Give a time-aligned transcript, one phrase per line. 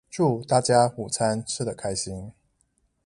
[0.09, 2.33] 祝大家午餐吃的開心